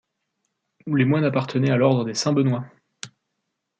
Les 0.87 1.05
moines 1.05 1.25
appartenaient 1.25 1.69
à 1.69 1.77
l'ordre 1.77 2.05
de 2.05 2.13
Saint-Benoît. 2.13 2.65